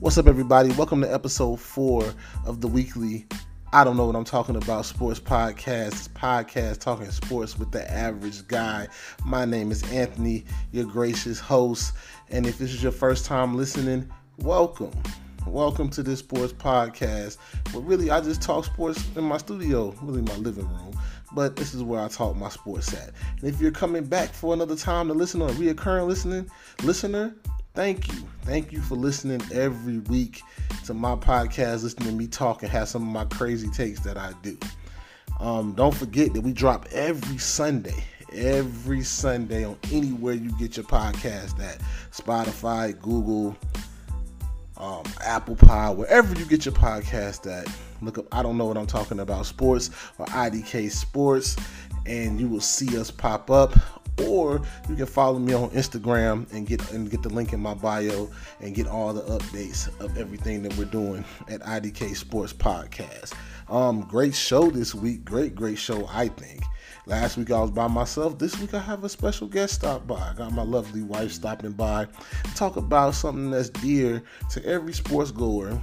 [0.00, 0.70] What's up, everybody?
[0.74, 2.14] Welcome to episode four
[2.46, 3.26] of the weekly
[3.72, 6.10] I don't know what I'm talking about sports podcast.
[6.10, 8.86] podcast talking sports with the average guy.
[9.24, 11.94] My name is Anthony, your gracious host.
[12.30, 14.08] And if this is your first time listening,
[14.38, 14.92] welcome.
[15.48, 17.36] Welcome to this sports podcast.
[17.72, 20.96] But really, I just talk sports in my studio, really my living room.
[21.34, 23.10] But this is where I talk my sports at.
[23.40, 26.48] And if you're coming back for another time to listen or a reoccurring listening
[26.84, 27.34] listener,
[27.78, 28.18] thank you.
[28.42, 30.42] Thank you for listening every week
[30.86, 34.16] to my podcast, listening to me talk and have some of my crazy takes that
[34.16, 34.58] I do.
[35.38, 37.94] Um, don't forget that we drop every Sunday,
[38.32, 43.56] every Sunday on anywhere you get your podcast at Spotify, Google,
[44.76, 47.72] um, Apple Pie, wherever you get your podcast at.
[48.02, 51.54] Look up, I don't know what I'm talking about, sports or IDK Sports,
[52.06, 53.72] and you will see us pop up
[54.26, 57.74] or you can follow me on Instagram and get and get the link in my
[57.74, 63.34] bio and get all the updates of everything that we're doing at IDK Sports Podcast.
[63.68, 65.24] Um, great show this week.
[65.24, 66.62] Great, great show, I think.
[67.06, 68.38] Last week I was by myself.
[68.38, 70.16] This week I have a special guest stop by.
[70.16, 72.06] I got my lovely wife stopping by.
[72.54, 75.80] Talk about something that's dear to every sports goer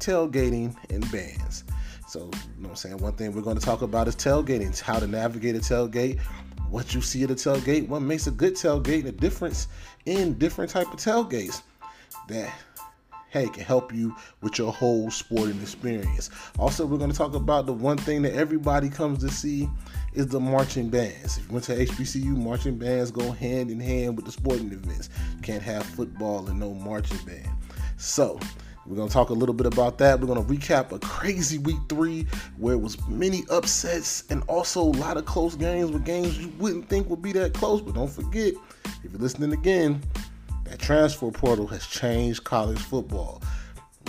[0.00, 1.64] tailgating and bands.
[2.06, 2.98] So, you know what I'm saying?
[2.98, 6.20] One thing we're going to talk about is tailgating, how to navigate a tailgate,
[6.74, 9.68] what you see at a tailgate, what makes a good tailgate, and the difference
[10.06, 11.62] in different type of tailgates
[12.26, 12.52] that
[13.30, 16.30] hey can help you with your whole sporting experience.
[16.58, 19.70] Also, we're going to talk about the one thing that everybody comes to see
[20.14, 21.38] is the marching bands.
[21.38, 25.10] If you went to HBCU, marching bands go hand in hand with the sporting events.
[25.42, 27.50] Can't have football and no marching band.
[27.98, 28.40] So,
[28.86, 30.20] we're going to talk a little bit about that.
[30.20, 32.26] We're going to recap a crazy week three
[32.58, 36.52] where it was many upsets and also a lot of close games with games you
[36.58, 37.80] wouldn't think would be that close.
[37.80, 38.52] But don't forget,
[39.02, 40.02] if you're listening again,
[40.64, 43.42] that transfer portal has changed college football.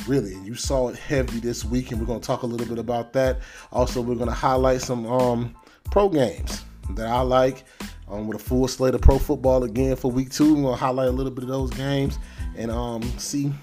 [0.08, 2.68] Really, and you saw it heavy this week, and we're going to talk a little
[2.68, 3.40] bit about that.
[3.72, 5.56] Also, we're going to highlight some um,
[5.90, 7.64] pro games that I like
[8.10, 10.54] um, with a full slate of pro football again for week two.
[10.54, 12.20] We're going to highlight a little bit of those games
[12.58, 13.54] and um, see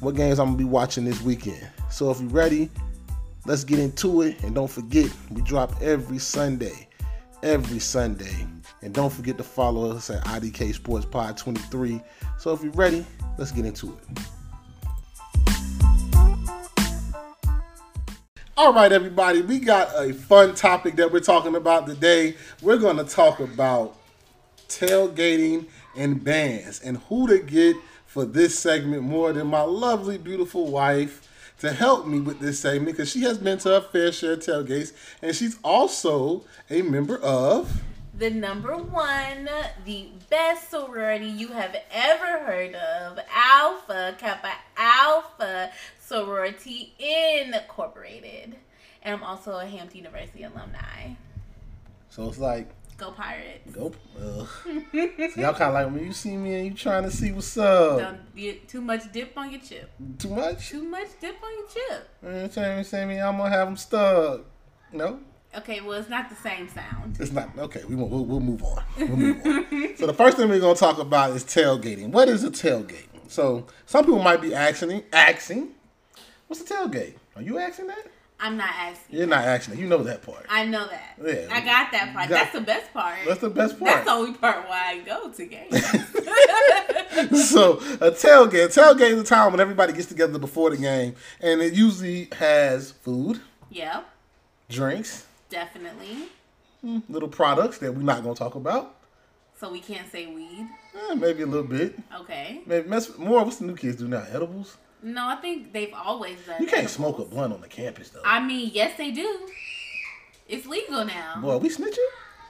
[0.00, 1.68] what games I'm gonna be watching this weekend.
[1.90, 2.70] So if you're ready,
[3.46, 4.42] let's get into it.
[4.42, 6.88] And don't forget, we drop every Sunday.
[7.42, 8.46] Every Sunday.
[8.82, 12.00] And don't forget to follow us at IDK Sports Pod 23.
[12.38, 13.04] So if you're ready,
[13.38, 14.18] let's get into it.
[18.56, 22.36] All right, everybody, we got a fun topic that we're talking about today.
[22.62, 23.96] We're going to talk about
[24.68, 27.76] tailgating and bands and who to get
[28.14, 32.96] for this segment more than my lovely, beautiful wife to help me with this segment
[32.96, 37.18] because she has been to her fair share of tailgates and she's also a member
[37.18, 37.82] of
[38.16, 39.48] the number one,
[39.84, 48.54] the best sorority you have ever heard of, Alpha Kappa Alpha Sorority Incorporated.
[49.02, 51.14] And I'm also a Hampton University alumni.
[52.10, 53.72] So it's like Go Pirates.
[53.72, 53.92] Go.
[54.16, 54.46] Uh.
[54.64, 57.56] so y'all kind of like when you see me and you trying to see what's
[57.56, 57.98] up.
[57.98, 59.90] Don't get too much dip on your chip.
[60.18, 60.70] Too much?
[60.70, 62.08] Too much dip on your chip.
[62.22, 64.42] You trying to say me I'm gonna have them stuck.
[64.92, 65.20] No.
[65.56, 67.16] Okay, well, it's not the same sound.
[67.20, 67.82] It's not okay.
[67.84, 68.82] We will, we'll, we'll move on.
[68.98, 69.94] We'll move on.
[69.96, 72.08] so the first thing we're gonna talk about is tailgating.
[72.10, 73.06] What is a tailgate?
[73.28, 75.70] So some people might be asking, asking,
[76.46, 77.14] what's a tailgate?
[77.36, 78.06] Are you asking that?
[78.44, 79.16] I'm not asking.
[79.16, 79.78] You're not asking.
[79.78, 80.44] You know that part.
[80.50, 81.14] I know that.
[81.24, 81.48] Yeah.
[81.50, 82.28] I got that part.
[82.28, 83.16] Got, that's the best part.
[83.26, 83.90] That's the best part.
[83.90, 85.74] That's the only part why I go to games.
[87.50, 88.66] so a tailgate.
[88.66, 92.28] A tailgate is a time when everybody gets together before the game, and it usually
[92.32, 93.40] has food.
[93.70, 94.02] Yeah.
[94.68, 95.24] Drinks.
[95.48, 96.28] Definitely.
[96.82, 98.96] Hmm, little products that we're not gonna talk about.
[99.58, 100.68] So we can't say weed.
[100.94, 101.98] Eh, maybe a little bit.
[102.20, 102.60] Okay.
[102.66, 103.42] Maybe mess more.
[103.42, 104.26] What's the new kids do now?
[104.30, 104.76] Edibles.
[105.04, 106.62] No, I think they've always done.
[106.62, 106.92] You can't edibles.
[106.92, 108.22] smoke a blunt on the campus though.
[108.24, 109.38] I mean, yes, they do.
[110.48, 111.40] It's legal now.
[111.42, 111.98] Boy, are we snitching?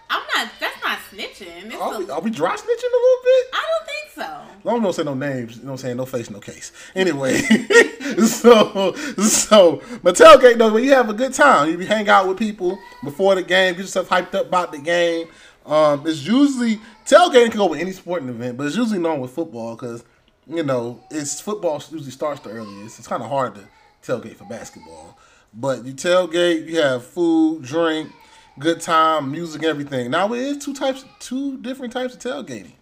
[0.09, 0.53] I'm not.
[0.61, 1.67] That's not snitching.
[1.67, 3.47] It's are, we, are we dry snitching a little bit?
[3.53, 4.69] I don't think so.
[4.71, 5.57] Long don't say no names.
[5.57, 5.97] You know what I'm saying?
[5.97, 6.71] No face, no case.
[6.95, 7.39] Anyway,
[8.27, 12.39] so so but tailgate though, when you have a good time, you hang out with
[12.39, 15.27] people before the game, get yourself hyped up about the game.
[15.67, 19.33] Um, it's usually tailgating can go with any sporting event, but it's usually known with
[19.33, 20.05] football because
[20.47, 22.99] you know, it's football usually starts the earliest.
[22.99, 23.69] It's kind of hard to
[24.03, 25.19] tailgate for basketball.
[25.53, 28.11] But you tailgate, you have food, drink,
[28.59, 30.11] good time, music, everything.
[30.11, 32.73] Now it is two types, two different types of tailgating.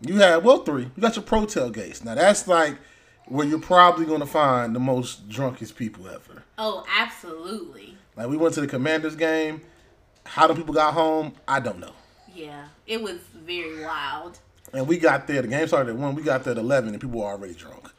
[0.00, 0.84] You have well three.
[0.96, 2.04] You got your pro tailgates.
[2.04, 2.76] Now that's like
[3.26, 6.44] where you're probably going to find the most drunkest people ever.
[6.58, 7.96] Oh, absolutely.
[8.16, 9.62] Like we went to the Commanders game.
[10.24, 11.92] How the people got home, I don't know.
[12.32, 14.38] Yeah, it was very wild.
[14.72, 15.42] And we got there.
[15.42, 16.14] The game started at one.
[16.14, 17.90] We got there at eleven, and people were already drunk.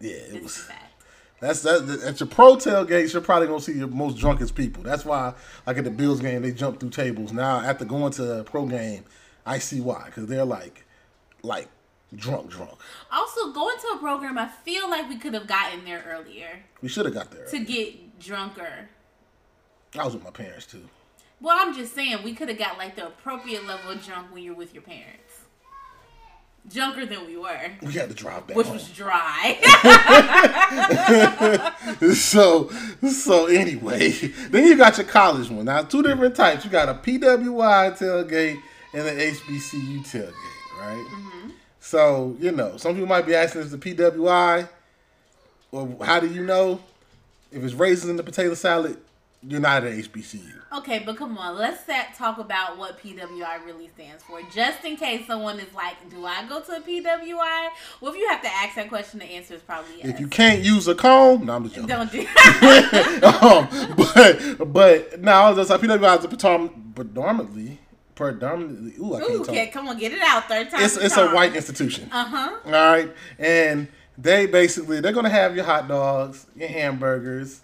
[0.00, 0.68] Yeah, it This was.
[1.40, 2.02] That's that.
[2.04, 4.82] At your pro tailgates, you're probably gonna see your most drunkest people.
[4.82, 5.34] That's why,
[5.66, 7.32] like at the Bills game, they jump through tables.
[7.32, 9.04] Now, after going to a pro game,
[9.44, 10.84] I see why because they're like,
[11.42, 11.68] like
[12.14, 12.78] drunk, drunk.
[13.12, 16.88] Also, going to a program, I feel like we could have gotten there earlier We
[16.88, 17.46] should have got there.
[17.46, 18.88] to get drunker.
[19.98, 20.88] I was with my parents too.
[21.40, 24.42] Well, I'm just saying we could have got like the appropriate level of drunk when
[24.42, 25.25] you're with your parents.
[26.72, 28.74] Drunker than we were, We had to drive back which home.
[28.76, 29.56] was dry.
[32.14, 32.70] so,
[33.08, 34.10] so anyway,
[34.50, 35.66] then you got your college one.
[35.66, 36.64] Now, two different types.
[36.64, 38.60] You got a PWI tailgate
[38.92, 40.32] and an HBCU tailgate,
[40.80, 41.06] right?
[41.08, 41.50] Mm-hmm.
[41.80, 44.68] So, you know, some people might be asking, is the PWI?
[45.70, 46.80] Well, how do you know?
[47.52, 48.98] If it's raisins in the potato salad,
[49.42, 50.52] you're not at HBCU.
[50.78, 54.96] okay, but come on, let's set, talk about what PWI really stands for, just in
[54.96, 57.68] case someone is like, "Do I go to a PWI?"
[58.00, 60.08] Well, if you have to ask that question, the answer is probably yes.
[60.08, 61.88] If you can't use a comb, no, I'm just joking.
[61.88, 62.20] don't do.
[63.26, 66.26] um, but but now that's like PWI is
[66.94, 67.78] predominantly
[68.16, 68.94] predominantly.
[68.98, 69.48] Ooh, I can't Ooh, talk.
[69.50, 70.48] okay, come on, get it out.
[70.48, 70.82] Third time.
[70.82, 72.08] It's it's a white institution.
[72.10, 72.56] Uh huh.
[72.64, 73.86] All right, and
[74.18, 77.60] they basically they're gonna have your hot dogs, your hamburgers,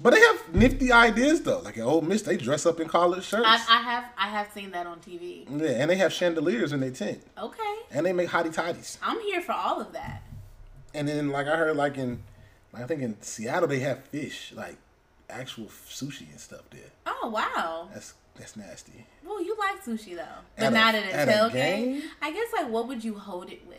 [0.00, 1.60] but they have nifty ideas though.
[1.60, 3.44] Like oh, at Ole Miss, they dress up in collared shirts.
[3.46, 5.44] I, I have I have seen that on TV.
[5.48, 8.98] yeah, and they have chandeliers in their tent, Okay, and they make hottie toddies.
[9.02, 10.22] I'm here for all of that.
[10.94, 12.22] And then like I heard like in,
[12.72, 14.76] like, I think in Seattle they have fish, like
[15.28, 16.90] actual sushi and stuff there.
[17.06, 17.88] Oh wow.
[17.92, 19.06] That's that's nasty.
[19.24, 20.24] Well, you like sushi though,
[20.56, 21.52] but At not at a at a tailgate.
[21.52, 22.02] game?
[22.22, 23.78] I guess like what would you hold it with?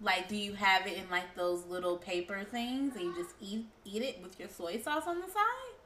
[0.00, 3.66] Like, do you have it in like those little paper things, and you just eat
[3.84, 5.76] eat it with your soy sauce on the side?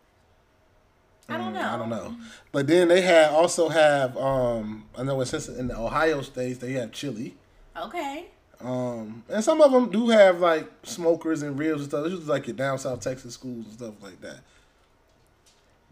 [1.28, 1.60] I don't know.
[1.60, 2.16] Mm, I don't know.
[2.50, 6.58] But then they had also have um I know in since in the Ohio states
[6.58, 7.36] they have chili.
[7.76, 8.26] Okay.
[8.60, 12.04] Um and some of them do have like smokers and ribs and stuff.
[12.04, 14.40] This is like your down south Texas schools and stuff like that.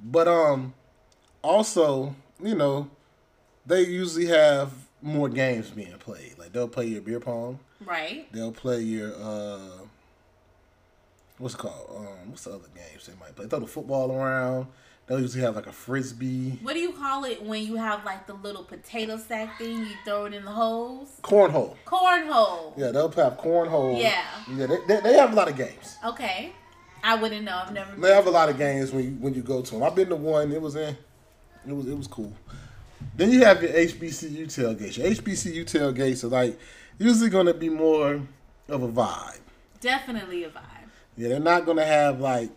[0.03, 0.75] But um
[1.43, 2.91] also, you know,
[3.64, 4.73] they usually have
[5.03, 6.39] more games being played.
[6.39, 7.59] Like they'll play your beer pong.
[7.85, 8.31] Right.
[8.33, 9.59] They'll play your uh
[11.39, 11.91] what's it called?
[11.97, 13.47] Um what's the other games they might play?
[13.47, 14.67] Throw the football around.
[15.06, 16.59] They'll usually have like a frisbee.
[16.62, 19.79] What do you call it when you have like the little potato sack thing?
[19.79, 21.09] You throw it in the holes.
[21.23, 21.77] Cornhole.
[21.87, 22.75] Cornhole.
[22.77, 23.99] Yeah, they'll have cornhole.
[23.99, 24.27] Yeah.
[24.53, 25.97] Yeah, they, they, they have a lot of games.
[26.05, 26.53] Okay.
[27.03, 27.56] I wouldn't know.
[27.65, 27.99] I've never.
[27.99, 29.83] They have a lot of games when you, when you go to them.
[29.83, 30.53] I've been to one.
[30.53, 30.95] It was in.
[31.67, 32.33] It was it was cool.
[33.19, 34.97] Then you have your HBCU tailgates.
[34.97, 36.56] Your HBCU tailgates are like
[36.99, 38.23] usually going to be more
[38.69, 39.41] of a vibe.
[39.81, 40.88] Definitely a vibe.
[41.17, 42.50] Yeah, they're not going to have like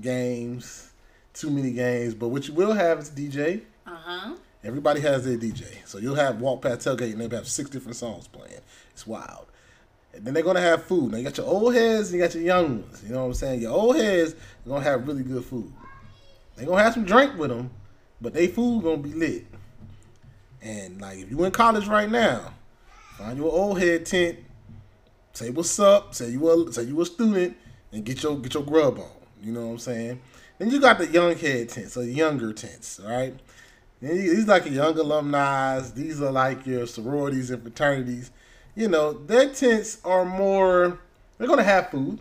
[0.00, 0.90] games,
[1.34, 2.14] too many games.
[2.14, 3.60] But what you will have is DJ.
[3.86, 4.36] Uh huh.
[4.64, 5.66] Everybody has their DJ.
[5.84, 8.62] So you'll have walk past tailgate and they'll have six different songs playing.
[8.92, 9.44] It's wild.
[10.14, 11.12] And then they're gonna have food.
[11.12, 13.02] Now you got your old heads and you got your young ones.
[13.06, 13.60] You know what I'm saying?
[13.60, 15.70] Your old heads are gonna have really good food.
[16.56, 17.70] They're gonna have some drink with them,
[18.18, 19.46] but they food gonna be lit.
[20.66, 22.52] And like if you in college right now,
[23.16, 24.38] find your old head tent,
[25.32, 27.56] say what's up, say you a say you a student,
[27.92, 29.10] and get your get your grub on.
[29.40, 30.20] You know what I'm saying?
[30.58, 33.38] Then you got the young head tents, or younger tents, right?
[34.00, 35.80] And these like your young alumni.
[35.94, 38.32] These are like your sororities and fraternities.
[38.74, 40.98] You know, their tents are more.
[41.38, 42.18] They're gonna have food.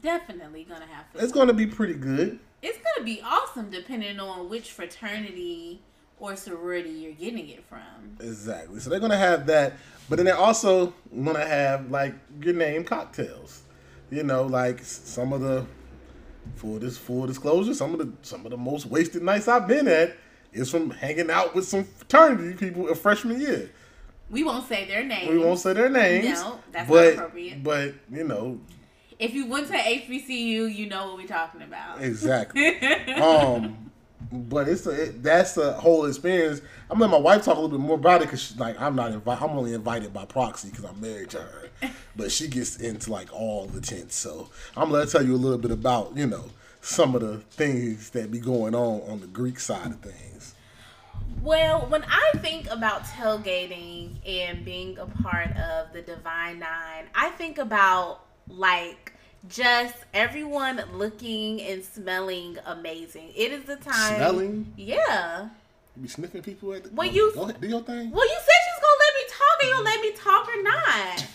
[0.00, 1.22] Definitely gonna have food.
[1.22, 2.40] It's gonna be pretty good.
[2.62, 5.82] It's gonna be awesome depending on which fraternity
[6.18, 7.80] or sorority you're getting it from.
[8.20, 8.80] Exactly.
[8.80, 9.74] So they're gonna have that,
[10.08, 13.62] but then they're also gonna have like your name cocktails.
[14.10, 15.66] You know, like some of the
[16.54, 19.88] full this full disclosure, some of the some of the most wasted nights I've been
[19.88, 20.16] at
[20.52, 23.70] is from hanging out with some fraternity people in freshman year.
[24.30, 25.28] We won't say their name.
[25.30, 26.40] We won't say their names.
[26.40, 27.62] No, that's not but, appropriate.
[27.62, 28.60] But you know,
[29.18, 32.02] If you went to HBCU, you know what we're talking about.
[32.02, 32.78] exactly.
[33.14, 33.85] um,
[34.32, 36.60] but it's a, it, that's a whole experience.
[36.90, 38.96] I'm let my wife talk a little bit more about it because she's like, I'm
[38.96, 39.42] not invited.
[39.42, 41.62] I'm only invited by proxy because I'm married to her.
[42.16, 45.58] But she gets into like all the tents, so I'm gonna tell you a little
[45.58, 46.46] bit about you know
[46.80, 50.54] some of the things that be going on on the Greek side of things.
[51.42, 57.30] Well, when I think about tailgating and being a part of the Divine Nine, I
[57.30, 59.12] think about like
[59.48, 63.32] just everyone looking and smelling amazing.
[63.36, 64.16] It is the time.
[64.16, 64.72] Smelling?
[64.76, 65.48] Yeah.
[65.96, 66.90] You be sniffing people at the.
[66.90, 68.10] When you- go ahead, do your thing.
[68.10, 68.95] Well, you said she was gonna
[69.62, 71.26] let me talk, and you let me talk or not.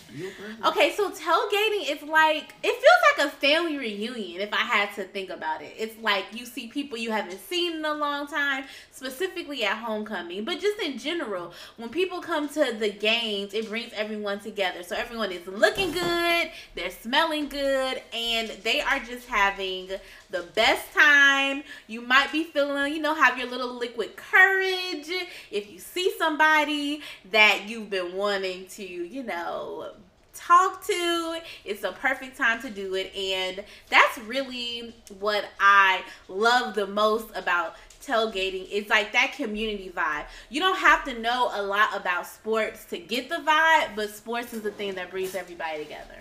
[0.66, 5.04] Okay, so tailgating is like it feels like a family reunion if I had to
[5.06, 5.74] think about it.
[5.78, 10.44] It's like you see people you haven't seen in a long time, specifically at homecoming,
[10.44, 14.84] but just in general, when people come to the games, it brings everyone together.
[14.84, 19.92] So everyone is looking good, they're smelling good, and they are just having
[20.32, 21.64] the best time.
[21.88, 25.10] You might be feeling, you know, have your little liquid courage.
[25.52, 29.92] If you see somebody that you've been wanting to, you know,
[30.34, 31.40] talk to.
[31.66, 33.14] It's a perfect time to do it.
[33.16, 38.68] And that's really what I love the most about tailgating.
[38.72, 40.26] It's like that community vibe.
[40.50, 44.54] You don't have to know a lot about sports to get the vibe, but sports
[44.54, 46.16] is the thing that brings everybody together.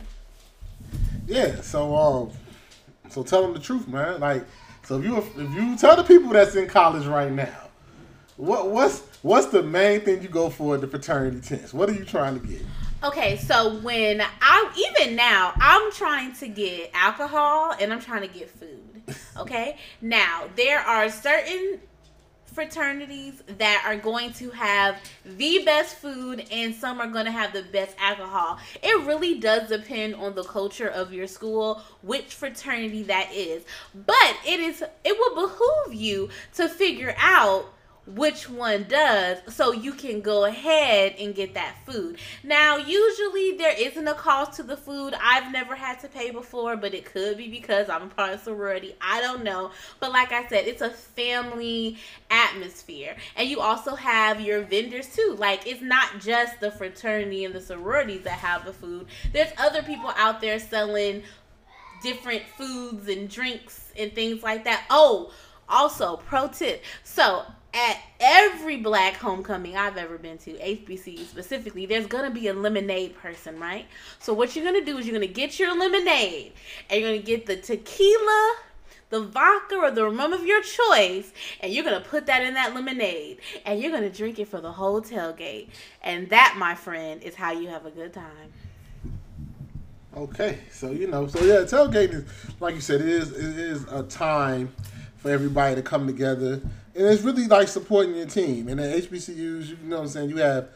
[1.26, 2.30] Yeah, so um
[3.10, 4.20] so tell them the truth, man.
[4.20, 4.44] Like
[4.84, 7.68] so if you if you tell the people that's in college right now,
[8.36, 11.74] what what's what's the main thing you go for at the fraternity tents?
[11.74, 12.62] What are you trying to get?
[13.02, 18.28] Okay, so when I even now I'm trying to get alcohol and I'm trying to
[18.28, 19.14] get food.
[19.36, 21.80] Okay, now there are certain
[22.52, 27.52] fraternities that are going to have the best food and some are going to have
[27.52, 28.58] the best alcohol.
[28.82, 33.64] It really does depend on the culture of your school which fraternity that is.
[33.94, 37.72] But it is it will behoove you to figure out
[38.14, 42.18] which one does so you can go ahead and get that food.
[42.42, 45.14] Now, usually there isn't a cost to the food.
[45.22, 48.40] I've never had to pay before, but it could be because I'm a part of
[48.40, 48.94] sorority.
[49.00, 49.70] I don't know.
[50.00, 51.98] But like I said, it's a family
[52.30, 53.16] atmosphere.
[53.36, 55.36] And you also have your vendors too.
[55.38, 59.06] Like it's not just the fraternity and the sororities that have the food.
[59.32, 61.22] There's other people out there selling
[62.02, 64.84] different foods and drinks and things like that.
[64.90, 65.32] Oh,
[65.68, 66.82] also, pro tip.
[67.04, 72.54] So, at every black homecoming I've ever been to, HBCU specifically, there's gonna be a
[72.54, 73.86] lemonade person, right?
[74.18, 76.52] So what you're gonna do is you're gonna get your lemonade
[76.88, 78.56] and you're gonna get the tequila,
[79.10, 82.74] the vodka, or the rum of your choice, and you're gonna put that in that
[82.74, 85.68] lemonade and you're gonna drink it for the whole tailgate.
[86.02, 88.52] And that, my friend, is how you have a good time.
[90.16, 92.24] Okay, so you know, so yeah, tailgate is
[92.58, 94.72] like you said, it is it is a time
[95.18, 96.60] for everybody to come together.
[96.94, 98.68] And it's really like supporting your team.
[98.68, 100.68] And at HBCUs, you know what I'm saying, you have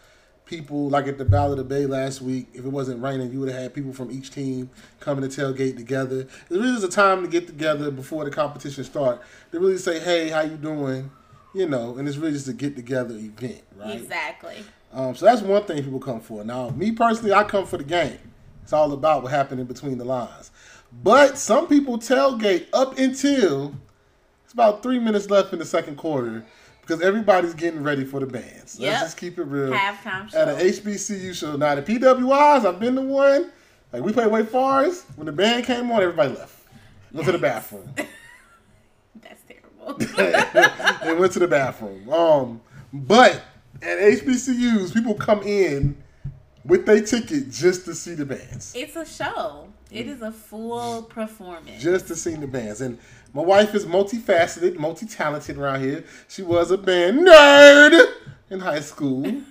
[0.46, 3.40] people like at the Battle of the Bay last week, if it wasn't raining, you
[3.40, 6.20] would have had people from each team coming to tailgate together.
[6.20, 9.22] It really is a time to get together before the competition start.
[9.52, 11.10] To really say, hey, how you doing?
[11.54, 13.96] You know, and it's really just a get together event, right?
[13.96, 14.64] Exactly.
[14.92, 16.44] Um, so that's one thing people come for.
[16.44, 18.18] Now, me personally, I come for the game.
[18.62, 20.50] It's all about what happened in between the lines.
[21.02, 23.74] But some people tailgate up until
[24.54, 26.44] about three minutes left in the second quarter
[26.80, 28.78] because everybody's getting ready for the bands.
[28.78, 28.92] Yep.
[28.92, 29.72] Let's just keep it real.
[29.72, 30.38] Halftime show.
[30.38, 31.56] At an HBCU show.
[31.56, 33.50] Now, the PWIs, I've been to one.
[33.92, 35.06] Like, we played Wake Forest.
[35.16, 36.66] When the band came on, everybody left.
[37.12, 37.88] Went to the bathroom.
[39.22, 39.94] That's terrible.
[41.04, 42.08] they went to the bathroom.
[42.12, 42.60] Um,
[42.92, 43.42] But
[43.82, 45.96] at HBCUs, people come in
[46.64, 48.72] with their ticket just to see the bands.
[48.76, 49.68] It's a show.
[49.94, 51.82] It is a full performance.
[51.82, 52.80] Just to see the bands.
[52.80, 52.98] And
[53.32, 56.04] my wife is multifaceted, multi talented around here.
[56.28, 58.12] She was a band nerd
[58.50, 59.24] in high school.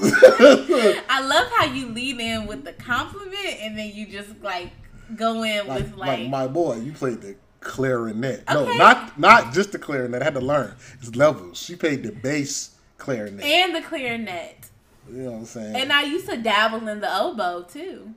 [0.02, 4.70] I love how you lead in with the compliment and then you just like
[5.14, 8.44] go in like, with like, like my boy, you played the clarinet.
[8.48, 8.54] Okay.
[8.54, 10.22] No, not not just the clarinet.
[10.22, 10.74] I had to learn.
[11.00, 11.58] It's levels.
[11.58, 14.70] She played the bass clarinet and the clarinet.
[15.10, 15.76] You know what I'm saying?
[15.76, 18.14] And I used to dabble in the oboe too.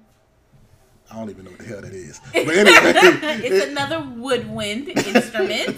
[1.12, 2.20] I don't even know what the hell that is.
[2.34, 2.94] But anyway,
[3.46, 5.78] it's another woodwind instrument.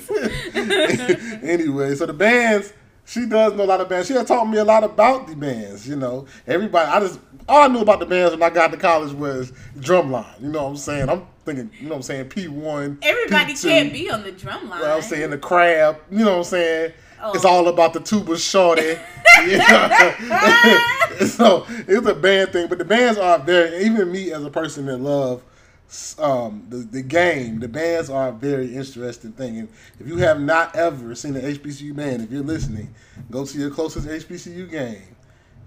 [1.43, 2.73] anyway, so the bands,
[3.05, 4.07] she does know a lot of bands.
[4.07, 5.87] She has taught me a lot about the bands.
[5.87, 6.89] You know, everybody.
[6.89, 10.41] I just all I knew about the bands when I got to college was drumline.
[10.41, 11.09] You know what I'm saying?
[11.09, 12.29] I'm thinking, you know what I'm saying?
[12.29, 12.97] P one.
[13.01, 14.79] Everybody P2, can't be on the drum line.
[14.79, 15.97] You know I'm saying the crab.
[16.09, 16.93] You know what I'm saying?
[17.21, 17.33] Oh.
[17.33, 18.97] It's all about the tuba shorty.
[21.27, 23.85] so it's a band thing, but the bands are very.
[23.85, 25.43] Even me as a person that love
[26.17, 29.59] um, the the game, the bands are a very interesting thing.
[29.59, 32.93] And if you have not ever seen an HBCU band, if you're listening,
[33.29, 35.03] go to your closest HBCU game.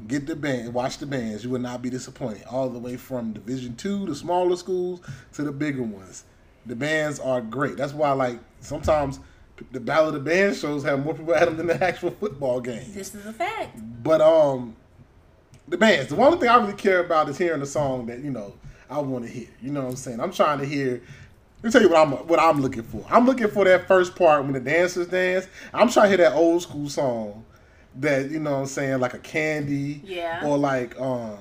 [0.06, 1.44] Get the band, watch the bands.
[1.44, 2.44] You will not be disappointed.
[2.48, 5.00] All the way from Division two, the smaller schools,
[5.34, 6.24] to the bigger ones.
[6.66, 7.76] The bands are great.
[7.76, 9.20] That's why, like sometimes
[9.72, 12.60] the Battle of the Band shows have more people at them than the actual football
[12.60, 12.84] game.
[12.92, 13.78] This is a fact.
[14.02, 14.76] But um,
[15.68, 16.08] the bands.
[16.08, 18.54] The only thing I really care about is hearing the song that you know
[18.90, 19.48] I want to hear.
[19.60, 20.20] You know what I'm saying?
[20.20, 21.02] I'm trying to hear.
[21.62, 23.04] Let me tell you what I'm what I'm looking for.
[23.10, 25.46] I'm looking for that first part when the dancers dance.
[25.74, 27.44] I'm trying to hear that old school song
[27.96, 30.00] that you know what I'm saying like a Candy.
[30.04, 30.46] Yeah.
[30.46, 31.38] Or like um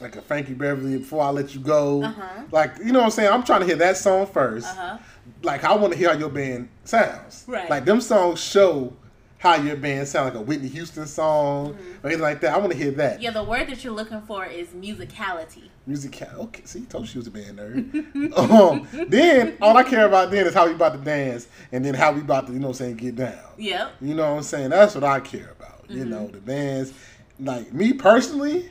[0.00, 2.02] like a Frankie Beverly before I let you go.
[2.02, 2.42] Uh-huh.
[2.50, 3.32] Like you know what I'm saying?
[3.32, 4.98] I'm trying to hear that song 1st Uh-huh.
[5.42, 7.44] Like I want to hear how your band sounds.
[7.46, 7.68] Right.
[7.68, 8.92] Like them songs show
[9.42, 12.54] how your band sound like a Whitney Houston song or anything like that.
[12.54, 13.14] I want to hear that.
[13.14, 13.22] Mm-hmm.
[13.22, 15.64] Yeah, the word that you're looking for is musicality.
[15.84, 16.22] Music.
[16.22, 18.38] Okay, see, told you she was a band nerd.
[18.38, 21.94] um, then all I care about then is how we about to dance, and then
[21.94, 23.36] how we about to, you know, what I'm saying, get down.
[23.58, 23.94] Yep.
[24.00, 24.70] You know what I'm saying?
[24.70, 25.86] That's what I care about.
[25.88, 26.92] You know, the bands.
[27.40, 28.70] Like me personally,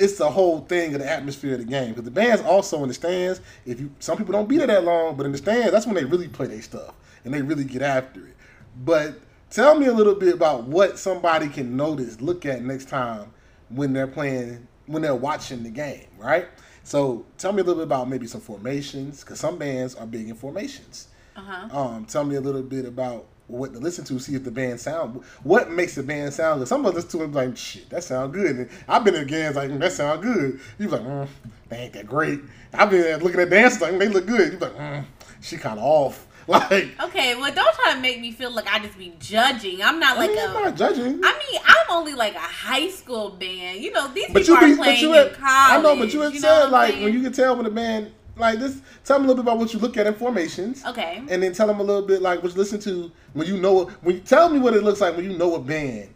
[0.00, 1.90] it's the whole thing of the atmosphere of the game.
[1.90, 3.40] Because the bands also in the stands.
[3.66, 5.94] If you, some people don't be there that long, but in the stands, that's when
[5.94, 8.36] they really play their stuff and they really get after it.
[8.84, 13.32] But tell me a little bit about what somebody can notice, look at next time
[13.68, 16.48] when they're playing, when they're watching the game, right?
[16.82, 20.28] So tell me a little bit about maybe some formations, because some bands are big
[20.28, 21.08] in formations.
[21.36, 21.78] Uh huh.
[21.78, 24.80] Um, tell me a little bit about what to listen to, see if the band
[24.80, 25.22] sound.
[25.42, 26.68] What makes the band sound good?
[26.68, 28.56] Some of us to them like, shit, that sound good.
[28.56, 30.60] And I've been in games like, mm, that sound good.
[30.78, 31.28] You like, mm,
[31.68, 32.40] they ain't that great.
[32.72, 34.52] I've been looking at dancers like, mm, they look good.
[34.52, 35.04] You like, mm,
[35.40, 36.26] she kind of off.
[36.48, 39.82] Like, Okay, well, don't try to make me feel like I just be judging.
[39.84, 40.46] I'm not I like mean, a.
[40.48, 41.20] I'm not judging.
[41.22, 43.80] I mean, I'm only like a high school band.
[43.80, 45.40] You know, these but people you be, are but playing you in college.
[45.44, 47.04] I know, but you had know said like saying?
[47.04, 48.80] when you can tell when a band like this.
[49.04, 50.84] Tell them a little bit about what you look at in formations.
[50.84, 51.22] Okay.
[51.28, 53.84] and then tell them a little bit like what you listen to when you know
[54.02, 56.08] when you tell me what it looks like when you know a band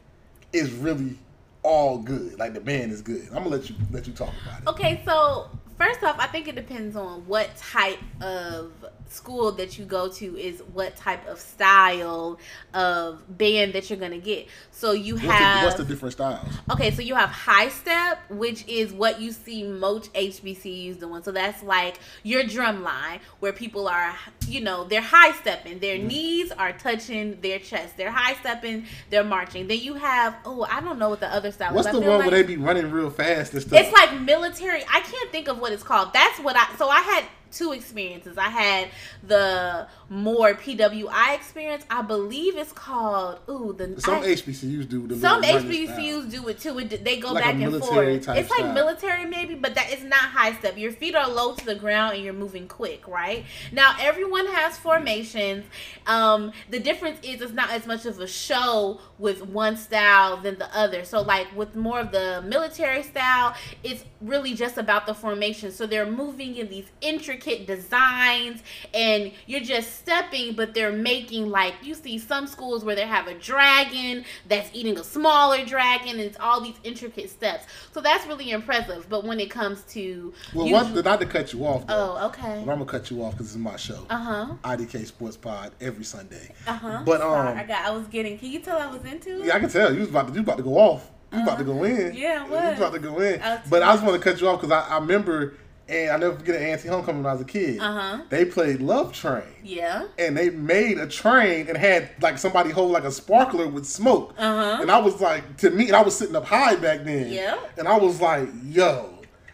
[0.53, 1.19] is really
[1.63, 4.61] all good like the band is good i'm gonna let you let you talk about
[4.61, 8.73] it Okay, so first off, I think it depends on what type of
[9.09, 12.39] school that you go to is what type of style
[12.73, 14.49] of band that you're gonna get.
[14.71, 18.19] So you what's, have the, what's the different styles Okay, so you have high step,
[18.31, 21.23] which is what you see most HBCUs doing.
[21.23, 24.15] So that's like your drum line, where people are,
[24.49, 25.79] you know, they're high stepping.
[25.79, 26.09] Their Mm-hmm.
[26.09, 27.97] knees are touching their chest.
[27.97, 28.87] They're high stepping.
[29.11, 29.69] They're marching.
[29.69, 32.31] Then you have, oh, I don't know what the other style what's the one like
[32.31, 34.83] where they be running real fast and stuff It's like military.
[34.83, 36.13] I can't think of what it's called.
[36.13, 36.75] That's what I.
[36.77, 38.37] So I had two experiences.
[38.37, 38.89] I had
[39.27, 41.85] the more PWI experience.
[41.89, 43.39] I believe it's called.
[43.49, 46.79] Ooh, the some I- hbcus do the some HBCUs do it too.
[46.79, 48.09] It, they go Like back and forth.
[48.09, 48.73] It's like style.
[48.73, 50.77] military maybe, but that is not high step.
[50.77, 53.45] Your feet are low to the ground and you're moving quick, right?
[53.73, 55.65] Now everyone has formations.
[56.07, 60.59] Um, the difference is it's not as much of a show with one style than
[60.59, 61.05] the other.
[61.05, 65.71] So like with more of the military style, it's really just about the formation.
[65.71, 71.75] So they're moving in these intricate designs and you're just stepping, but they're making like
[71.83, 76.21] you see some schools where they have a dragon that's eating a smaller dragon and
[76.21, 77.67] it's all these intricate steps.
[77.93, 79.07] So that's really impressive.
[79.09, 82.27] But when it comes to well usually- one not to cut you off though Oh,
[82.29, 82.63] okay.
[82.65, 84.55] but i'm gonna cut you off because this is my show Uh-huh.
[84.65, 87.03] idk sports pod every sunday Uh-huh.
[87.05, 89.47] But, Sorry, um, I got I was getting can you tell I was into it?
[89.47, 91.47] yeah i can tell you was about to you about to go off you was
[91.49, 92.11] about to go in Uh-huh.
[92.15, 92.63] Yeah, I you was.
[92.71, 94.61] was about to go in I was but i just want to cut you off
[94.61, 95.55] because I, I remember
[95.89, 98.23] and i never forget an anti homecoming when i was a kid Uh-huh.
[98.31, 100.07] they played love train Yeah.
[100.19, 104.35] and they made a train and had like somebody hold like a sparkler with smoke.
[104.39, 104.79] Uh-huh.
[104.81, 107.31] And I was like, to me, and I was sitting up high back then.
[107.33, 107.59] Yeah.
[107.79, 109.11] And I was like, yo,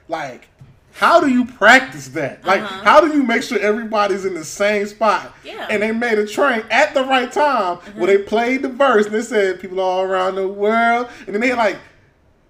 [0.08, 0.48] like,
[0.92, 2.44] how do you practice that?
[2.44, 2.84] Like, Uh-huh.
[2.84, 5.32] how do you make sure everybody's in the same spot?
[5.44, 5.66] Yeah.
[5.70, 9.14] And they made a train at the right time where they played the verse and
[9.14, 11.08] they said people all around the world.
[11.26, 11.78] And then they like,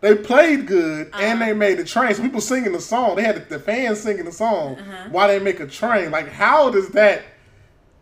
[0.01, 1.45] they played good and Uh-huh.
[1.47, 2.15] they made the train.
[2.15, 3.17] So people singing the song.
[3.17, 5.09] They had the, fans singing the song Uh-huh.
[5.11, 6.11] while they make a train.
[6.11, 7.23] Like, how does that?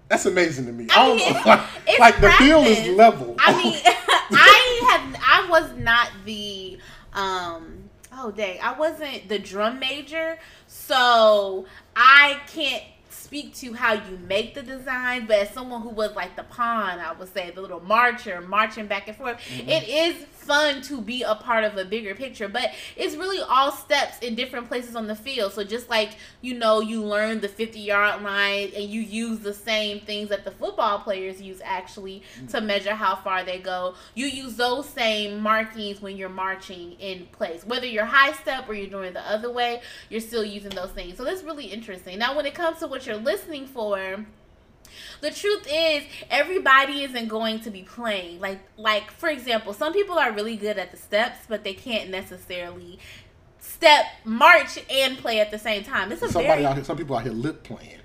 [0.08, 0.86] That's amazing to me.
[0.90, 1.34] I, mean.
[1.44, 3.36] Like, like the field is level.
[3.38, 3.74] I mean,
[4.30, 6.78] I have I was not the
[7.12, 14.18] um oh dang, I wasn't the drum major, so I can't speak to how you
[14.26, 17.60] make the design, but as someone who was like the pawn, I would say the
[17.60, 19.68] little marcher marching back and forth, Mm-hmm.
[19.68, 20.14] it is
[20.48, 24.34] fun to be a part of a bigger picture, but it's really all steps in
[24.34, 25.52] different places on the field.
[25.52, 29.52] So just like you know, you learn the 50 yard line and you use the
[29.52, 32.64] same things that the football players use actually to mm.
[32.64, 33.94] measure how far they go.
[34.14, 37.64] You use those same markings when you're marching in place.
[37.64, 41.16] Whether you're high step or you're doing the other way, you're still using those things.
[41.16, 42.18] So that's really interesting.
[42.18, 44.24] Now, when it comes to what you're listening for,
[45.20, 50.18] the truth is everybody isn't going to be playing like like for example some people
[50.18, 52.98] are really good at the steps but they can't necessarily
[53.60, 56.96] step march and play at the same time it's a Somebody very out here, some
[56.96, 57.98] people out here lip playing.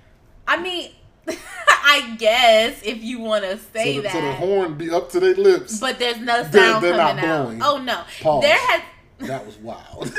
[0.48, 0.90] i mean
[1.68, 5.10] i guess if you want to So say the, that so the horn be up
[5.10, 5.78] to their lips.
[5.80, 7.62] but there's no sound They're- they're not coming out blowing.
[7.62, 8.42] oh no Pause.
[8.42, 8.82] there has
[9.26, 10.12] that was wild.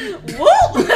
[0.38, 0.86] Woo!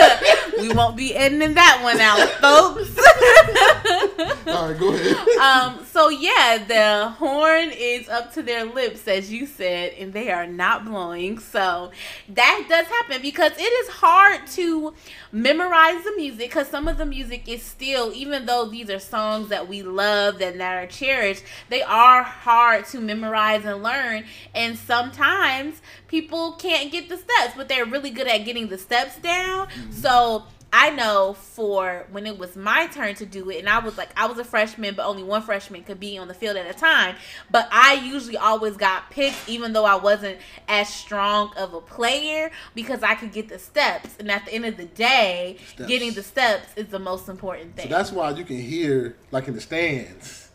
[0.61, 2.99] we won't be editing that one out, folks.
[4.49, 5.29] All right, go ahead.
[5.39, 10.31] Um, so yeah, the horn is up to their lips, as you said, and they
[10.31, 11.39] are not blowing.
[11.39, 11.93] So
[12.31, 14.95] that does happen because it is hard to
[15.31, 19.49] memorize the music because some of the music is still, even though these are songs
[19.49, 24.25] that we love and that are cherished, they are hard to memorize and learn.
[24.55, 29.17] And sometimes people can't get the steps, but they're really good at getting the steps
[29.19, 29.69] down.
[29.69, 29.93] Mm-hmm.
[29.93, 33.97] So I know for when it was my turn to do it, and I was
[33.97, 36.69] like, I was a freshman, but only one freshman could be on the field at
[36.69, 37.17] a time.
[37.51, 42.51] But I usually always got picked, even though I wasn't as strong of a player,
[42.75, 44.17] because I could get the steps.
[44.19, 45.89] And at the end of the day, steps.
[45.89, 47.89] getting the steps is the most important thing.
[47.89, 50.51] So that's why you can hear, like in the stands,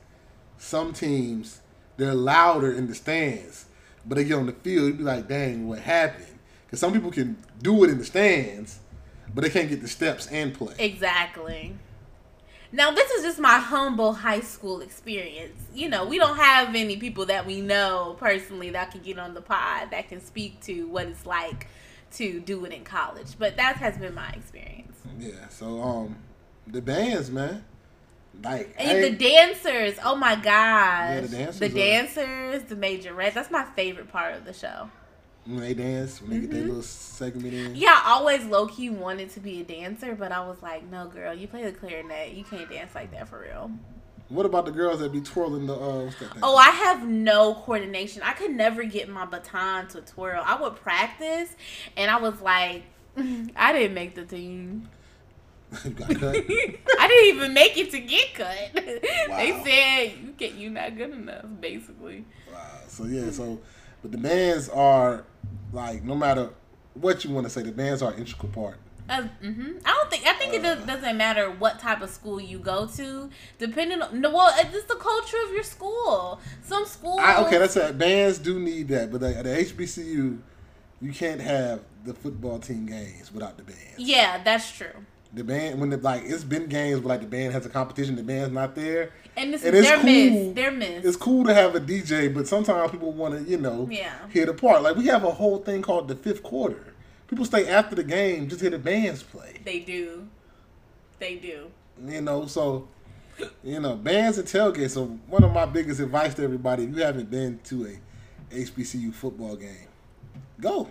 [0.59, 1.61] some teams,
[1.97, 3.65] they're louder in the stands,
[4.05, 6.39] but they get on the field, you'd be like, dang, what happened?
[6.65, 8.79] Because some people can do it in the stands
[9.33, 10.73] but they can't get the steps and play.
[10.77, 11.75] Exactly.
[12.71, 15.61] Now, this is just my humble high school experience.
[15.73, 19.33] You know, we don't have any people that we know personally that can get on
[19.33, 21.67] the pod that can speak to what it's like
[22.13, 23.37] to do it in college.
[23.37, 24.97] But that has been my experience.
[25.19, 25.49] Yeah.
[25.49, 26.17] So, um,
[26.65, 27.63] the bands, man.
[28.41, 30.43] Like and hey, the dancers, oh my gosh.
[30.45, 31.59] Yeah, the dancers.
[31.59, 33.33] The dancers, the majorettes.
[33.33, 34.89] That's my favorite part of the show.
[35.45, 36.45] When they dance, when they mm-hmm.
[36.45, 36.69] get their mm-hmm.
[36.69, 37.75] little segment in.
[37.75, 41.07] Yeah, I always low key wanted to be a dancer, but I was like, no,
[41.07, 43.69] girl, you play the clarinet, you can't dance like that for real.
[44.29, 45.75] What about the girls that be twirling the?
[45.75, 48.21] Uh, oh, I have no coordination.
[48.23, 50.41] I could never get my baton to twirl.
[50.45, 51.55] I would practice,
[51.97, 52.83] and I was like,
[53.17, 54.89] I didn't make the team.
[55.95, 56.35] got cut.
[56.35, 58.57] I didn't even make it to get cut.
[59.29, 59.37] Wow.
[59.37, 62.25] They said you get you not good enough, basically.
[62.51, 62.59] Wow.
[62.87, 63.59] So yeah, so
[64.01, 65.25] but the bands are
[65.71, 66.49] like no matter
[66.93, 68.77] what you want to say, the bands are an integral part.
[69.09, 69.77] Uh, mm-hmm.
[69.85, 72.59] I don't think I think uh, it does, not matter what type of school you
[72.59, 74.31] go to, depending on no.
[74.31, 76.39] Well, it's the culture of your school.
[76.61, 77.19] Some schools.
[77.21, 77.97] I, okay, that's it.
[77.97, 80.39] Bands do need that, but the, the HBCU,
[81.01, 83.95] you can't have the football team games without the band.
[83.97, 85.05] Yeah, that's true.
[85.35, 88.15] The band when the like it's been games where like the band has a competition,
[88.15, 89.11] the band's not there.
[89.35, 90.05] And, this, and it's they're cool.
[90.05, 90.55] Missed.
[90.55, 91.05] They're missed.
[91.07, 94.13] It's cool to have a DJ, but sometimes people want to, you know, yeah.
[94.29, 94.83] hear the part.
[94.83, 96.93] Like we have a whole thing called the fifth quarter.
[97.27, 99.59] People stay after the game just hear the bands play.
[99.65, 100.27] They do.
[101.17, 101.71] They do.
[102.05, 102.87] You know, so
[103.63, 104.91] you know, bands and tailgates.
[104.91, 109.11] So one of my biggest advice to everybody: if you haven't been to a HBCU
[109.13, 109.87] football game,
[110.61, 110.89] go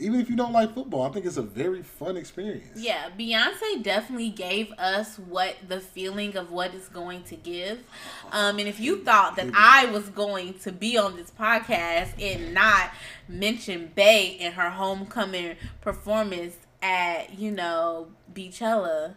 [0.00, 2.76] even if you don't like football, I think it's a very fun experience.
[2.76, 7.80] Yeah, Beyonce definitely gave us what the feeling of what it's going to give.
[8.32, 12.54] Um, and if you thought that I was going to be on this podcast and
[12.54, 12.90] not
[13.28, 19.14] mention Bey in her homecoming performance at, you know, Beychella,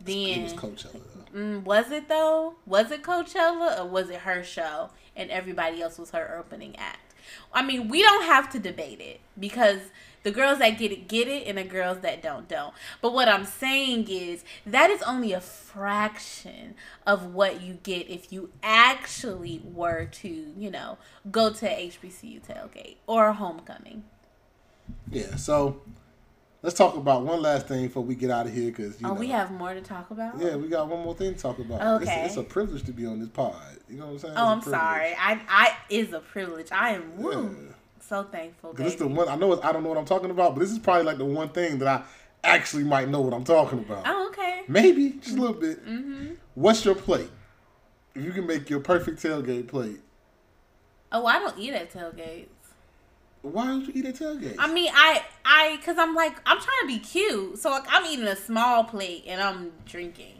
[0.00, 0.40] then.
[0.40, 1.00] It was Coachella.
[1.34, 2.54] Mm, was it though?
[2.66, 7.07] Was it Coachella or was it her show and everybody else was her opening act?
[7.52, 9.80] I mean, we don't have to debate it because
[10.22, 12.74] the girls that get it get it and the girls that don't don't.
[13.00, 16.74] But what I'm saying is that is only a fraction
[17.06, 20.98] of what you get if you actually were to, you know,
[21.30, 24.04] go to HBCU tailgate or homecoming.
[25.10, 25.80] Yeah, so
[26.62, 29.14] let's talk about one last thing before we get out of here because oh, know,
[29.14, 30.38] we have more to talk about.
[30.40, 32.02] Yeah, we got one more thing to talk about.
[32.02, 33.54] Okay, it's, it's, a privilege to be on this pod.
[33.88, 34.34] You know what I'm saying?
[34.36, 35.14] Oh, I'm sorry.
[35.18, 36.68] I I is a privilege.
[36.72, 37.56] I am woo.
[37.68, 37.74] Yeah.
[38.00, 38.72] So thankful.
[38.72, 39.60] This is the one I know.
[39.62, 41.78] I don't know what I'm talking about, but this is probably like the one thing
[41.78, 42.04] that I
[42.44, 44.04] actually might know what I'm talking about.
[44.06, 44.62] Oh, okay.
[44.68, 45.84] Maybe just a little bit.
[45.84, 46.34] Mm-hmm.
[46.54, 47.30] What's your plate?
[48.14, 50.00] If you can make your perfect tailgate plate.
[51.12, 52.48] Oh, I don't eat at tailgates.
[53.42, 54.56] Why don't you eat at tailgate?
[54.58, 58.04] I mean, I, I, cause I'm like, I'm trying to be cute, so like, I'm
[58.06, 60.34] eating a small plate and I'm drinking.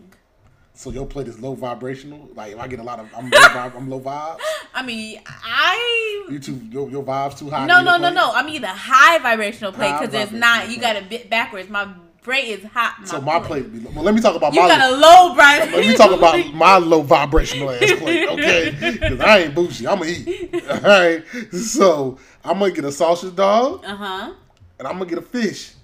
[0.75, 2.29] So your plate is low vibrational.
[2.35, 4.39] Like if I get a lot of, I'm low, vibe, I'm low vibe.
[4.75, 6.27] I mean, I.
[6.31, 6.61] You too.
[6.71, 7.67] Your, your vibes too high.
[7.67, 8.31] No, no, no, no.
[8.33, 10.71] I mean the high vibrational plate because it's not.
[10.71, 11.69] You got a bit backwards.
[11.69, 13.07] My brain is hot.
[13.09, 13.71] So my plate.
[13.71, 14.67] plate well, let me talk about you my.
[14.67, 15.73] You got a low vibration.
[15.75, 18.77] Let me talk about my low vibrational ass plate, okay?
[18.81, 19.87] Because I ain't bougie.
[19.87, 20.55] I'm gonna eat.
[20.71, 21.25] All right.
[21.53, 23.85] So I'm gonna get a sausage dog.
[23.85, 24.35] Uh huh.
[24.79, 25.75] And I'm gonna get a fish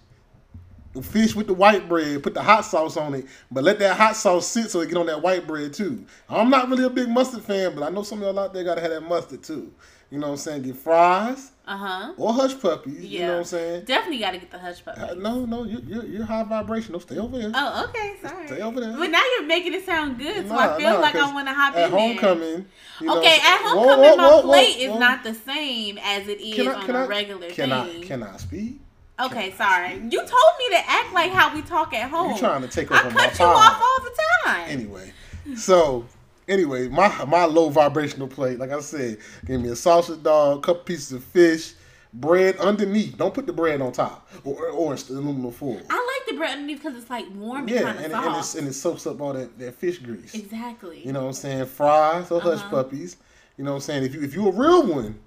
[0.94, 3.96] The fish with the white bread, put the hot sauce on it, but let that
[3.96, 6.04] hot sauce sit so it get on that white bread too.
[6.28, 8.64] I'm not really a big mustard fan, but I know some of y'all out there
[8.64, 9.72] gotta have that mustard too.
[10.10, 10.62] You know what I'm saying?
[10.62, 11.52] Get fries.
[11.66, 12.12] Uh-huh.
[12.18, 13.00] Or hush puppies.
[13.00, 13.20] Yeah.
[13.20, 13.84] You know what I'm saying?
[13.84, 15.02] Definitely got to get the hush puppies.
[15.02, 17.00] Uh, no, no, you're, you're, you're high vibrational.
[17.00, 17.50] Stay over there.
[17.54, 18.16] Oh, okay.
[18.20, 18.46] Sorry.
[18.48, 18.94] Stay over there.
[18.96, 21.54] But now you're making it sound good, so I feel nah, like I want to
[21.54, 22.66] hop at in homecoming,
[23.00, 23.10] there.
[23.10, 26.66] okay, at homecoming, whoa, whoa, whoa, my plate is not the same as it is
[26.66, 28.02] I, on I, a regular can thing.
[28.02, 28.80] I, can I speak?
[29.18, 29.94] Okay, sorry.
[29.94, 32.30] You told me to act like how we talk at home.
[32.30, 33.56] You're trying to take I over my cut you pod.
[33.56, 34.70] off all the time.
[34.70, 35.12] Anyway,
[35.56, 36.04] so
[36.48, 40.82] anyway, my my low vibrational plate, like I said, give me a sausage dog, couple
[40.82, 41.74] pieces of fish,
[42.12, 43.16] bread underneath.
[43.16, 45.80] Don't put the bread on top or or the aluminum foil.
[45.90, 48.54] I like the bread underneath because it's like warm and Yeah, kind and, and, it's,
[48.54, 50.34] and it soaks up all that, that fish grease.
[50.34, 51.04] exactly.
[51.04, 51.66] You know what I'm saying?
[51.66, 52.70] Fries or hush Uh-huh.
[52.70, 53.16] puppies.
[53.56, 54.04] You know what I'm saying?
[54.04, 55.18] If you if you a real one,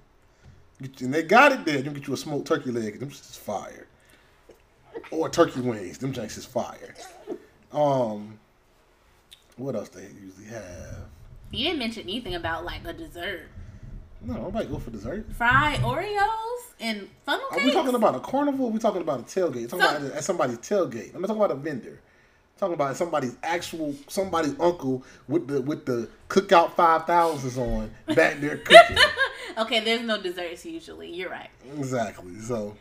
[1.00, 3.00] and they got it there, you get you a smoked turkey leg.
[3.00, 3.86] Them just is fire.
[5.10, 5.98] Or turkey wings.
[5.98, 6.94] Them jinx is fire.
[7.72, 8.38] Um,
[9.58, 10.98] what else they usually have?
[11.50, 13.48] You didn't mention anything about like a dessert.
[14.20, 15.26] No, nobody go for dessert.
[15.34, 18.66] Fried Oreos and funnel Are we talking about a carnival?
[18.66, 19.68] Are we talking about a tailgate?
[19.70, 21.14] Talking So- about at somebody's tailgate.
[21.14, 22.00] I'm not talking about a vendor.
[22.00, 27.90] I'm talking about somebody's actual somebody's uncle with the with the cookout five thousands on
[28.14, 28.96] back there cooking.
[29.58, 31.12] okay, there's no desserts usually.
[31.14, 31.50] You're right.
[31.76, 32.40] exactly.
[32.40, 32.76] So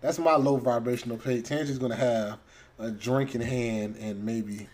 [0.00, 1.44] that's my low vibrational plate.
[1.44, 2.38] Tangie's gonna have
[2.78, 4.66] a drink in hand and maybe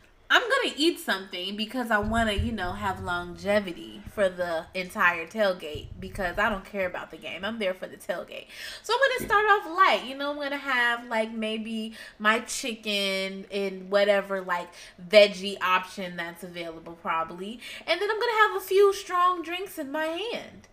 [0.67, 5.87] Gonna eat something because I want to, you know, have longevity for the entire tailgate
[6.01, 7.45] because I don't care about the game.
[7.45, 8.47] I'm there for the tailgate.
[8.83, 10.03] So I'm gonna start off light.
[10.07, 14.69] You know, I'm gonna have like maybe my chicken and whatever like
[15.09, 19.93] veggie option that's available probably, and then I'm gonna have a few strong drinks in
[19.93, 20.69] my hand,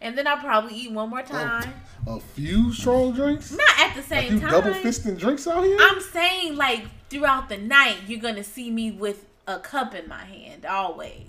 [0.00, 1.72] and then I'll probably eat one more oh, time.
[2.06, 3.52] a few strong drinks.
[3.52, 4.50] Not at the A same time.
[4.50, 5.78] double fisting drinks out here.
[5.80, 10.24] I'm saying like throughout the night, you're gonna see me with a cup in my
[10.24, 11.24] hand always.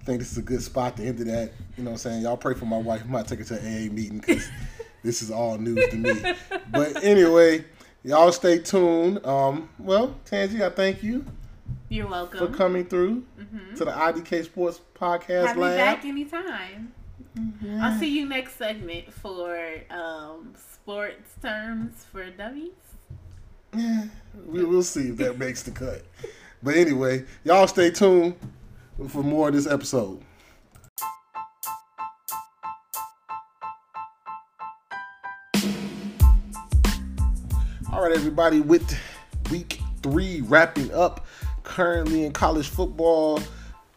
[0.00, 1.52] I think this is a good spot to end it at.
[1.76, 2.22] You know what I'm saying?
[2.22, 3.02] Y'all pray for my wife.
[3.04, 4.48] I might take her to an AA meeting because
[5.02, 6.12] this is all news to me.
[6.70, 7.64] But anyway,
[8.02, 9.24] y'all stay tuned.
[9.24, 11.24] Um, well, Tangie, I thank you
[11.88, 13.24] You're welcome for coming through
[13.76, 15.78] to the IDK Sports Podcast Have me Lab.
[15.78, 16.92] back anytime.
[17.80, 22.72] I'll see you next segment for um, sports terms for dummies.
[23.76, 24.06] Yeah,
[24.46, 26.02] we'll see if that makes the cut.
[26.62, 28.34] But anyway, y'all stay tuned
[29.08, 30.20] for more of this episode.
[37.90, 38.94] All right, everybody, with
[39.50, 41.26] week three wrapping up,
[41.62, 43.40] currently in college football,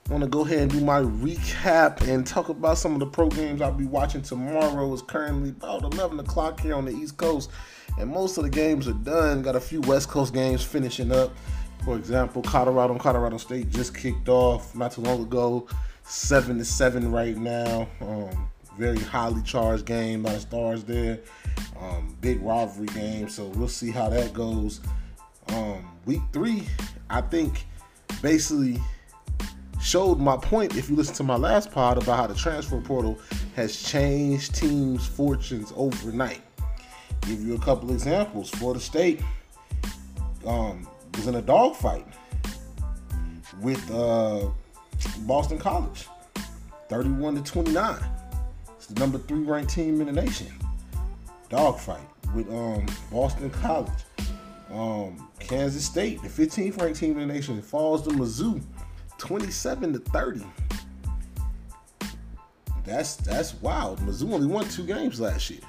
[0.07, 3.05] I want to go ahead and do my recap and talk about some of the
[3.05, 4.91] pro games I'll be watching tomorrow.
[4.93, 7.51] It's currently about 11 o'clock here on the East Coast,
[7.99, 9.41] and most of the games are done.
[9.41, 11.31] Got a few West Coast games finishing up.
[11.83, 15.67] For example, Colorado and Colorado State just kicked off not too long ago,
[16.03, 17.87] seven to seven right now.
[18.01, 21.19] Um, very highly charged game, by of stars there.
[21.79, 24.79] Um, big rivalry game, so we'll see how that goes.
[25.49, 26.63] Um, week three,
[27.09, 27.65] I think,
[28.21, 28.79] basically
[29.81, 33.19] showed my point if you listen to my last pod about how the transfer portal
[33.55, 36.41] has changed teams' fortunes overnight.
[37.21, 38.49] Give you a couple examples.
[38.49, 39.21] Florida State
[40.47, 42.05] um, was in a dogfight
[43.61, 44.47] with uh,
[45.19, 46.07] Boston College,
[46.89, 47.97] 31 to 29.
[48.75, 50.51] It's the number three ranked team in the nation.
[51.49, 52.01] Dogfight
[52.33, 53.89] with um, Boston College.
[54.71, 58.61] Um, Kansas State, the 15th ranked team in the nation, falls to Mizzou,
[59.19, 60.41] 27 to 30.
[62.83, 63.99] That's that's wild.
[63.99, 65.61] Mizzou only won two games last year.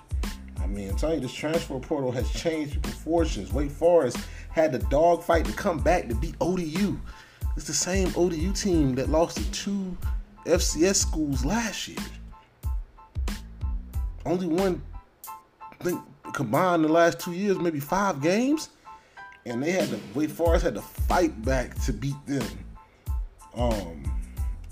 [0.61, 3.53] I mean, I'm telling you, this transfer portal has changed fortunes.
[3.53, 4.17] Wake Forest
[4.55, 6.97] had the dogfight to come back to beat ODU.
[7.57, 9.97] It's the same ODU team that lost to two
[10.47, 11.99] FCS schools last year.
[14.25, 14.81] Only won,
[15.29, 16.01] I think,
[16.33, 18.69] combined the last two years, maybe five games.
[19.45, 22.47] And they had to, Wake Forest had to fight back to beat them
[23.57, 24.05] um,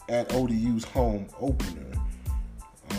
[0.08, 1.92] at ODU's home opener.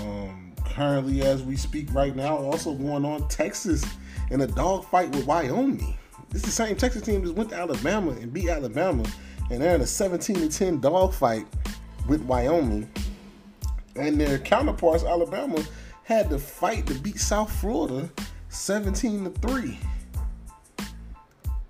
[0.01, 3.85] Um, currently, as we speak right now, also going on Texas
[4.31, 5.97] in a dogfight with Wyoming.
[6.33, 9.03] It's the same Texas team that went to Alabama and beat Alabama,
[9.51, 11.45] and they're in a 17 to 10 dogfight
[12.07, 12.89] with Wyoming.
[13.95, 15.63] And their counterparts, Alabama,
[16.03, 18.09] had to fight to beat South Florida
[18.49, 19.79] 17 to 3.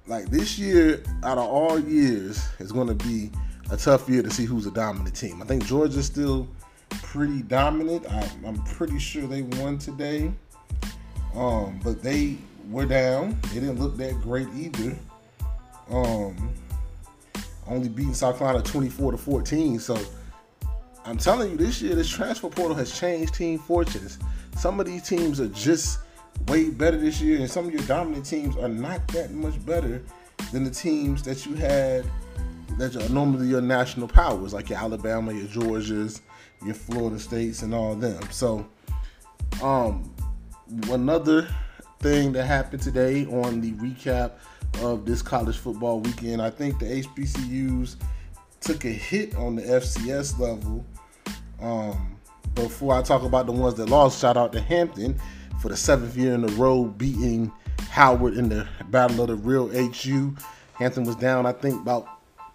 [0.07, 3.31] Like this year, out of all years, is going to be
[3.69, 5.41] a tough year to see who's a dominant team.
[5.41, 6.47] I think Georgia's still
[6.89, 8.09] pretty dominant.
[8.09, 10.31] I, I'm pretty sure they won today,
[11.35, 12.37] um, but they
[12.69, 13.39] were down.
[13.53, 14.95] They didn't look that great either.
[15.89, 16.53] Um,
[17.67, 19.79] only beating South Carolina 24 to 14.
[19.79, 19.97] So
[21.05, 24.19] I'm telling you, this year this transfer portal has changed team fortunes.
[24.57, 25.99] Some of these teams are just
[26.47, 30.01] way better this year, and some of your dominant teams are not that much better
[30.51, 32.05] than the teams that you had
[32.77, 36.21] that are normally your national powers, like your Alabama, your Georgias,
[36.65, 38.21] your Florida States, and all them.
[38.31, 38.67] So,
[39.61, 40.13] um,
[40.89, 41.47] another
[42.03, 44.33] thing that happened today on the recap
[44.81, 46.41] of this college football weekend.
[46.41, 47.95] I think the HBCUs
[48.59, 50.85] took a hit on the FCS level.
[51.61, 52.17] Um,
[52.55, 55.17] before I talk about the ones that lost, shout out to Hampton
[55.61, 57.49] for the seventh year in a row beating
[57.89, 60.35] Howard in the Battle of the Real HU.
[60.73, 62.05] Hampton was down, I think, about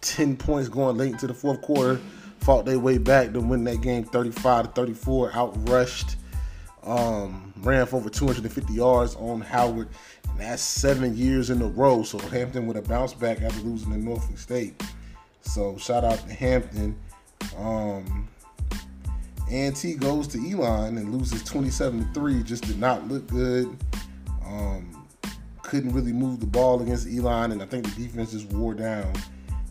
[0.03, 1.99] 10 points going late into the fourth quarter.
[2.41, 6.17] Fought their way back to win that game 35 to 34, outrushed
[6.85, 9.89] um, ran for over 250 yards on Howard,
[10.29, 12.03] and that's seven years in a row.
[12.03, 14.83] So Hampton would have bounced back after losing to Norfolk State.
[15.43, 16.97] So shout out to Hampton.
[17.57, 18.29] Um,
[19.51, 22.43] A&T goes to Elon and loses 27 3.
[22.43, 23.77] Just did not look good.
[24.45, 25.07] Um,
[25.63, 29.13] couldn't really move the ball against Elon, and I think the defense just wore down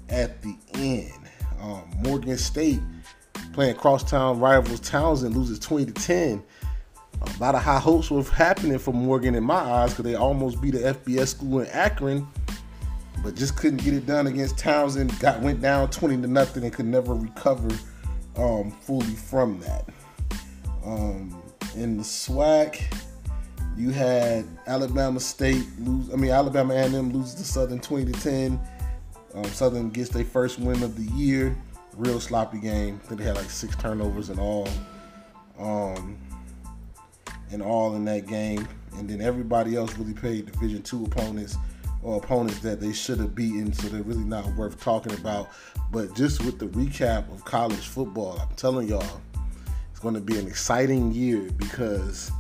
[0.10, 1.12] at the end.
[1.60, 2.80] Um, Morgan State
[3.54, 6.44] playing crosstown rivals Towson loses 20 to 10
[7.22, 10.62] a lot of high hopes were happening for Morgan in my eyes because they almost
[10.62, 12.28] beat the FBS school in Akron,
[13.24, 15.18] but just couldn't get it done against Towson.
[15.20, 17.70] Got went down twenty to nothing and could never recover
[18.36, 19.90] um, fully from that.
[20.86, 21.42] Um,
[21.76, 22.82] in the SWAC,
[23.76, 26.14] you had Alabama State lose.
[26.14, 28.60] I mean Alabama A&M loses to Southern twenty to ten.
[29.34, 31.56] Um, Southern gets their first win of the year.
[31.96, 33.00] Real sloppy game.
[33.04, 34.68] I think they had like six turnovers in all.
[35.60, 36.18] Um,
[37.52, 38.68] and all in that game.
[38.98, 41.56] And then everybody else really played Division two opponents
[42.02, 45.50] or opponents that they should have beaten, so they're really not worth talking about.
[45.92, 49.22] But just with the recap of college football, I'm telling y'all,
[49.92, 52.32] it's going to be an exciting year because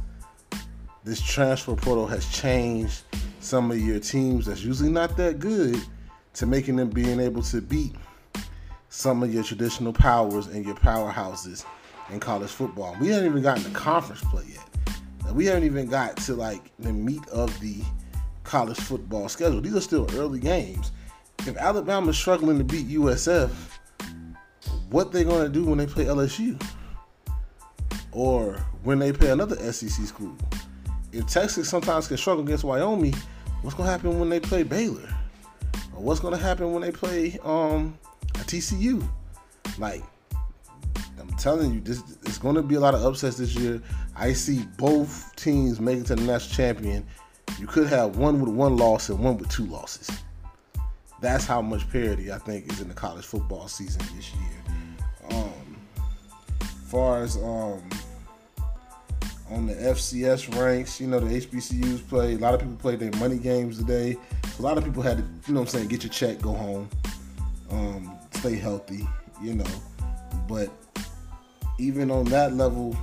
[1.03, 3.03] this transfer portal has changed
[3.39, 5.81] some of your teams that's usually not that good
[6.33, 7.95] to making them being able to beat
[8.89, 11.65] some of your traditional powers and your powerhouses
[12.09, 12.95] in college football.
[12.99, 14.76] We haven't even gotten to conference play yet
[15.33, 17.81] we haven't even got to like the meat of the
[18.43, 19.61] college football schedule.
[19.61, 20.91] These are still early games.
[21.39, 23.51] If Alabama's struggling to beat USF,
[24.89, 26.61] what they gonna do when they play LSU?
[28.11, 30.35] Or when they play another SEC school?
[31.11, 33.15] If Texas sometimes can struggle against Wyoming,
[33.61, 35.07] what's gonna happen when they play Baylor?
[35.95, 37.97] Or what's gonna happen when they play um
[38.35, 39.07] a TCU?
[39.77, 40.03] Like
[41.19, 43.81] I'm telling you, this it's to be a lot of upsets this year.
[44.19, 47.05] I see both teams making to the national champion.
[47.59, 50.09] You could have one with one loss and one with two losses.
[51.21, 55.31] That's how much parity I think is in the college football season this year.
[55.31, 55.77] Um,
[56.87, 57.81] far as um,
[59.51, 62.33] on the FCS ranks, you know, the HBCUs play.
[62.33, 64.17] A lot of people played their money games today.
[64.57, 66.89] A lot of people had to, you know I'm saying, get your check, go home,
[67.69, 69.07] um, stay healthy,
[69.41, 69.65] you know.
[70.47, 70.71] But
[71.77, 72.95] even on that level,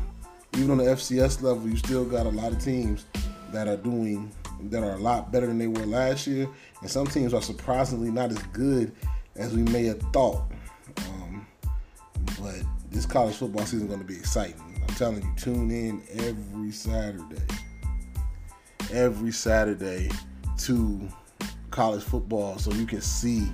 [0.57, 3.07] even on the FCS level, you still got a lot of teams
[3.53, 4.31] that are doing
[4.71, 6.49] that are a lot better than they were last year,
[6.81, 8.93] and some teams are surprisingly not as good
[9.37, 10.45] as we may have thought.
[10.99, 11.47] Um,
[12.40, 14.61] but this college football season is going to be exciting.
[14.81, 17.43] I'm telling you, tune in every Saturday,
[18.93, 20.11] every Saturday
[20.59, 21.09] to
[21.71, 23.49] college football, so you can see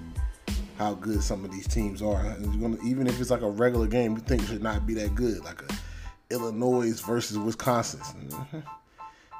[0.76, 2.22] how good some of these teams are.
[2.60, 5.14] Gonna, even if it's like a regular game, you think it should not be that
[5.14, 5.79] good, like a
[6.30, 8.00] Illinois versus Wisconsin.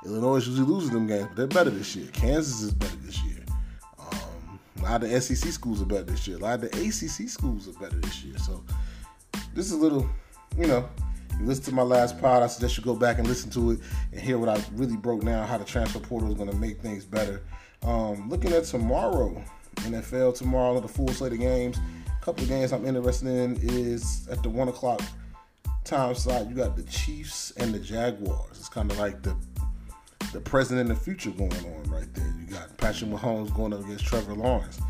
[0.05, 2.09] Illinois usually loses them games, but they're better this year.
[2.13, 3.45] Kansas is better this year.
[3.99, 6.39] Um, a lot of the SEC schools are better this year.
[6.39, 8.39] A lot of the ACC schools are better this year.
[8.39, 8.65] So
[9.55, 10.09] this is a little,
[10.57, 10.89] you know,
[11.39, 12.43] you listen to my last pod.
[12.43, 13.81] I suggest you go back and listen to it
[14.13, 16.81] and hear what I really broke down how the transfer portal is going to make
[16.81, 17.43] things better.
[17.83, 19.43] Um, looking at tomorrow,
[19.77, 21.79] NFL tomorrow, the full slate of games.
[22.07, 25.01] A couple of games I'm interested in is at the one o'clock
[25.85, 26.49] time slot.
[26.49, 28.59] You got the Chiefs and the Jaguars.
[28.59, 29.37] It's kind of like the
[30.33, 32.33] the present and the future going on right there.
[32.39, 34.81] You got Patrick Mahomes going up against Trevor Lawrence.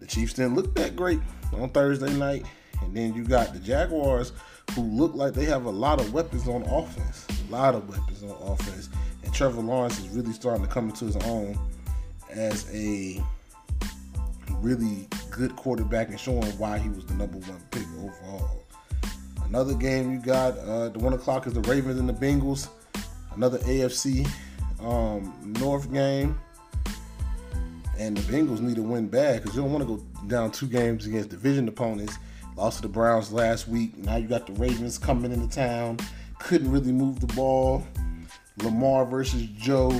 [0.00, 1.20] The Chiefs didn't look that great
[1.52, 2.44] on Thursday night,
[2.82, 4.32] and then you got the Jaguars
[4.72, 7.26] who look like they have a lot of weapons on offense.
[7.48, 8.88] A lot of weapons on offense.
[9.22, 11.58] And Trevor Lawrence is really starting to come into his own
[12.30, 13.22] as a
[14.60, 18.63] really good quarterback and showing why he was the number one pick overall.
[19.46, 22.68] Another game you got uh, the one o'clock is the Ravens and the Bengals.
[23.34, 24.28] Another AFC
[24.80, 26.38] um, North game,
[27.98, 30.66] and the Bengals need to win bad because you don't want to go down two
[30.66, 32.16] games against division opponents.
[32.56, 33.96] Lost to the Browns last week.
[33.98, 35.98] Now you got the Ravens coming into town.
[36.38, 37.84] Couldn't really move the ball.
[38.62, 39.92] Lamar versus Joe.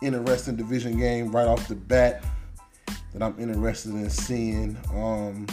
[0.00, 2.24] Interesting division game right off the bat
[3.12, 4.78] that I'm interested in seeing.
[4.94, 5.46] Um,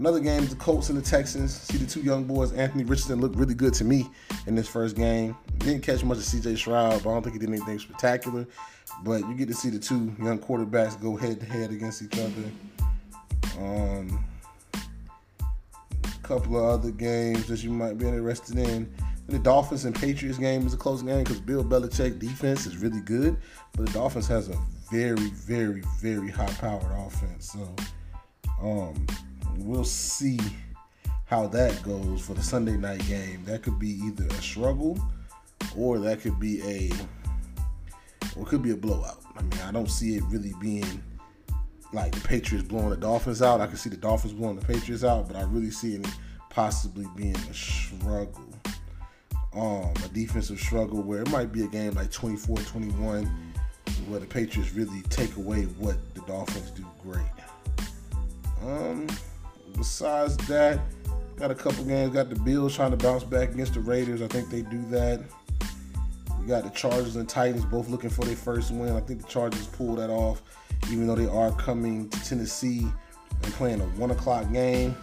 [0.00, 1.54] Another game, is the Colts and the Texans.
[1.54, 2.54] See the two young boys.
[2.54, 4.08] Anthony Richardson looked really good to me
[4.46, 5.36] in this first game.
[5.58, 8.46] Didn't catch much of CJ Stroud, but I don't think he did anything spectacular.
[9.04, 12.18] But you get to see the two young quarterbacks go head to head against each
[12.18, 12.32] other.
[13.58, 14.24] Um,
[14.72, 18.90] a couple of other games that you might be interested in.
[19.28, 23.02] The Dolphins and Patriots game is a close game because Bill Belichick defense is really
[23.02, 23.36] good,
[23.76, 24.56] but the Dolphins has a
[24.90, 27.52] very, very, very high-powered offense.
[27.52, 27.76] So,
[28.62, 29.06] um,
[29.58, 30.38] we'll see
[31.26, 33.44] how that goes for the Sunday night game.
[33.44, 34.98] That could be either a struggle
[35.76, 36.90] or that could be a
[38.36, 39.22] or could be a blowout.
[39.36, 41.02] I mean, I don't see it really being
[41.92, 43.60] like the Patriots blowing the Dolphins out.
[43.60, 46.06] I can see the Dolphins blowing the Patriots out, but I really see it
[46.48, 48.44] possibly being a struggle.
[49.52, 53.28] Um, a defensive struggle where it might be a game like 24-21
[54.08, 57.24] where the Patriots really take away what the Dolphins do great.
[58.62, 59.06] Um,
[59.76, 60.80] besides that,
[61.36, 62.14] got a couple games.
[62.14, 64.22] Got the Bills trying to bounce back against the Raiders.
[64.22, 65.20] I think they do that.
[66.40, 68.96] You got the Chargers and Titans both looking for their first win.
[68.96, 70.42] I think the Chargers pull that off,
[70.90, 72.86] even though they are coming to Tennessee
[73.42, 74.96] and playing a one o'clock game.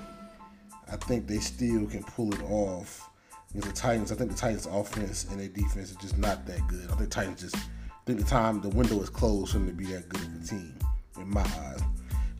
[0.91, 3.09] I think they still can pull it off
[3.49, 4.11] against the Titans.
[4.11, 6.89] I think the Titans' offense and their defense is just not that good.
[6.89, 7.59] I think Titans just I
[8.05, 10.47] think the time the window is closed for them to be that good of a
[10.47, 10.73] team
[11.17, 11.81] in my eyes.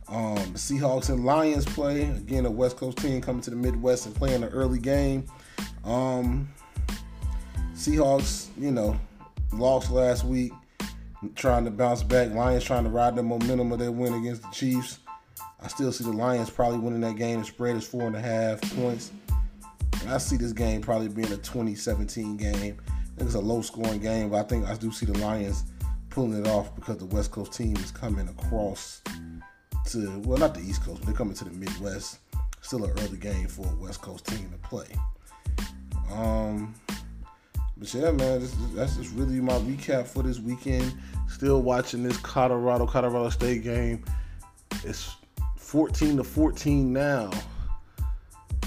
[0.08, 2.46] Um, Seahawks and Lions play again.
[2.46, 5.26] A West Coast team coming to the Midwest and playing an early game.
[5.84, 6.48] Um,
[7.74, 8.98] Seahawks, you know,
[9.52, 10.52] lost last week,
[11.34, 12.32] trying to bounce back.
[12.32, 14.98] Lions trying to ride the momentum of their win against the Chiefs.
[15.60, 17.40] I still see the Lions probably winning that game.
[17.40, 19.10] The spread is four and a half points.
[20.00, 22.76] And I see this game probably being a 2017 game.
[22.88, 25.64] I think it's a low scoring game, but I think I do see the Lions
[26.08, 29.02] pulling it off because the West Coast team is coming across
[29.88, 32.18] to, well, not the East Coast, but they're coming to the Midwest.
[32.60, 34.86] Still an early game for a West Coast team to play.
[36.12, 36.74] Um,
[37.76, 40.92] but yeah, man, this, that's just really my recap for this weekend.
[41.28, 44.04] Still watching this Colorado Colorado State game.
[44.84, 45.14] It's
[45.56, 47.30] 14 to 14 now.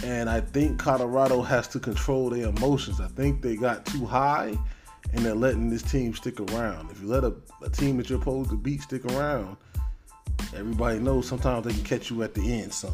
[0.03, 2.99] And I think Colorado has to control their emotions.
[2.99, 4.57] I think they got too high
[5.13, 6.89] and they're letting this team stick around.
[6.89, 9.57] If you let a, a team that you're supposed to beat stick around,
[10.55, 12.73] everybody knows sometimes they can catch you at the end.
[12.73, 12.93] So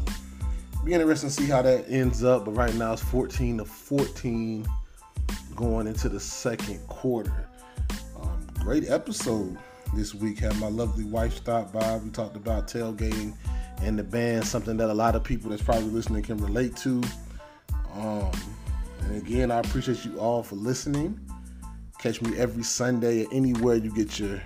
[0.84, 2.44] be interesting to see how that ends up.
[2.44, 4.66] But right now it's 14 to 14
[5.54, 7.48] going into the second quarter.
[8.20, 9.56] Um, great episode
[9.94, 10.38] this week.
[10.38, 11.96] Had my lovely wife stop by.
[11.96, 13.34] We talked about tailgating
[13.82, 17.02] and the band, something that a lot of people that's probably listening can relate to.
[17.94, 18.30] Um,
[19.02, 21.18] and again, I appreciate you all for listening.
[21.98, 24.40] Catch me every Sunday anywhere you get your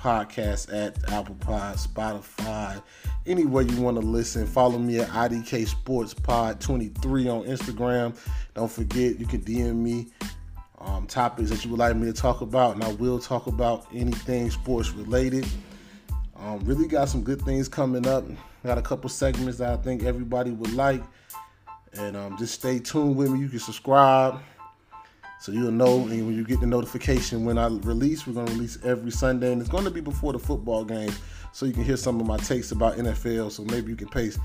[0.00, 2.82] podcast at Apple Pod, Spotify,
[3.26, 4.46] anywhere you want to listen.
[4.46, 8.16] Follow me at IDK Sports Pod 23 on Instagram.
[8.54, 10.08] Don't forget, you can DM me
[10.78, 13.86] um, topics that you would like me to talk about, and I will talk about
[13.94, 15.46] anything sports related.
[16.36, 18.24] Um, really got some good things coming up.
[18.64, 21.02] Got a couple segments that I think everybody would like.
[21.94, 23.40] And um, just stay tuned with me.
[23.40, 24.40] You can subscribe
[25.40, 26.06] so you'll know.
[26.06, 29.52] And when you get the notification when I release, we're going to release every Sunday.
[29.52, 31.18] And it's going to be before the football games.
[31.52, 33.50] So you can hear some of my takes about NFL.
[33.50, 34.38] So maybe you can paste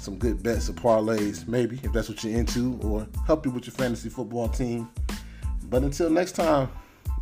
[0.00, 3.66] some good bets or parlays, maybe, if that's what you're into, or help you with
[3.66, 4.88] your fantasy football team.
[5.64, 6.68] But until next time,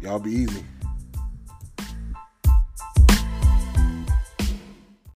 [0.01, 0.65] y'all be easy.